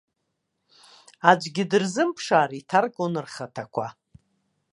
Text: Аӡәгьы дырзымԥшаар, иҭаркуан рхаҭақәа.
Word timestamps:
Аӡәгьы 1.29 1.63
дырзымԥшаар, 1.69 2.49
иҭаркуан 2.59 3.13
рхаҭақәа. 3.25 3.87